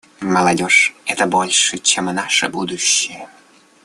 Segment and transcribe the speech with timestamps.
[0.21, 3.29] Молодежь— это больше, чем наше будущее.